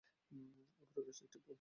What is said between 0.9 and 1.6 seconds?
রয়েছে একটি ডোম।